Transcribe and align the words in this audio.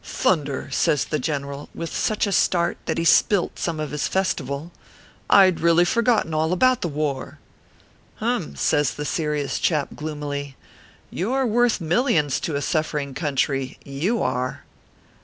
"Thunder!" 0.23 0.67
says 0.71 1.05
the 1.05 1.19
general, 1.19 1.69
with 1.75 1.93
such 1.95 2.25
a 2.25 2.31
start 2.31 2.79
that 2.87 2.97
he 2.97 3.05
spilt 3.05 3.59
some 3.59 3.79
of 3.79 3.91
his 3.91 4.07
Festival," 4.07 4.71
I 5.29 5.51
d 5.51 5.61
really 5.61 5.85
forgotten 5.85 6.33
all 6.33 6.53
about 6.53 6.81
the 6.81 6.87
war 6.87 7.37
!""Hum!" 8.15 8.55
says 8.55 8.95
the 8.95 9.05
serious 9.05 9.59
chap, 9.59 9.89
gloomily," 9.95 10.55
you 11.11 11.37
re 11.37 11.45
worth 11.45 11.79
millions 11.79 12.39
to 12.39 12.55
a 12.55 12.63
suffering 12.63 13.13
country 13.13 13.77
you 13.85 14.23
are." 14.23 14.63